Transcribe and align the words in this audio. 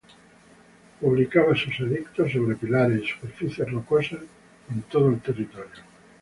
Publicaba 0.99 1.53
sus 1.55 1.79
edictos 1.79 2.31
sobre 2.31 2.55
pilares 2.55 3.03
y 3.03 3.07
superficies 3.07 3.69
rocosas 3.71 4.21
en 4.71 4.81
todo 4.89 5.09
el 5.09 5.19
territorio. 5.21 5.77